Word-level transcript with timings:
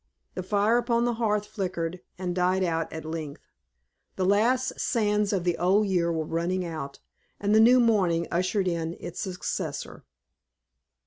The 0.33 0.41
fire 0.41 0.79
upon 0.79 1.05
the 1.05 1.13
hearth 1.13 1.45
flickered, 1.45 1.99
and 2.17 2.33
died 2.33 2.63
out 2.63 2.91
at 2.91 3.05
length. 3.05 3.43
The 4.15 4.25
last 4.25 4.79
sands 4.79 5.31
of 5.31 5.43
the 5.43 5.55
old 5.59 5.85
year 5.85 6.11
were 6.11 6.25
running 6.25 6.65
out, 6.65 6.97
and 7.39 7.53
the 7.53 7.59
new 7.59 7.79
morning 7.79 8.25
ushered 8.31 8.67
in 8.67 8.97
its 8.99 9.19
successor. 9.19 10.03